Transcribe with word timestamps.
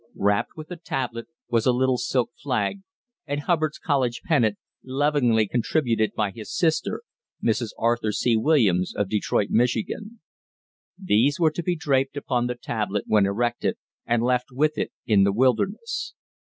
Wrapped 0.15 0.57
with 0.57 0.69
the 0.69 0.77
tablet 0.77 1.27
was 1.47 1.67
a 1.67 1.71
little 1.71 1.99
silk 1.99 2.31
flag 2.41 2.79
and 3.27 3.41
Hubbard's 3.41 3.77
college 3.77 4.23
pennant, 4.23 4.57
lovingly 4.83 5.47
contributed 5.47 6.13
by 6.15 6.31
his 6.31 6.51
sister, 6.51 7.03
Mrs. 7.43 7.69
Arthur 7.77 8.11
C. 8.11 8.35
Williams, 8.35 8.95
of 8.95 9.07
Detroit, 9.07 9.51
Michigan. 9.51 10.19
These 10.97 11.39
were 11.39 11.51
to 11.51 11.61
be 11.61 11.75
draped 11.75 12.17
upon 12.17 12.47
the 12.47 12.55
tablet 12.55 13.03
when 13.05 13.27
erected 13.27 13.75
and 14.03 14.23
left 14.23 14.47
with 14.51 14.75
it 14.75 14.91
in 15.05 15.23
the 15.23 15.31
wilderness. 15.31 16.15